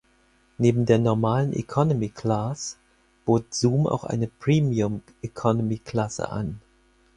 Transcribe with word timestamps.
Neben 0.57 0.87
der 0.87 0.97
normalen 0.97 1.53
"Economy 1.53 2.09
Class", 2.09 2.75
bot 3.23 3.53
Zoom 3.53 3.85
auch 3.85 4.03
eine 4.03 4.25
"Premium 4.25 5.03
Economy"-Klasse 5.21 6.23
an. 6.27 6.59